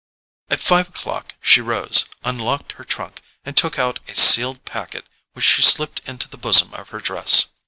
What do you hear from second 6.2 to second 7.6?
the bosom of her dress.